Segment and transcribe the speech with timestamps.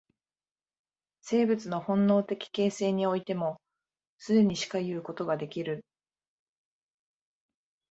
[1.21, 3.61] 生物の本能的形成においても、
[4.17, 5.85] 既にしかいうことができる。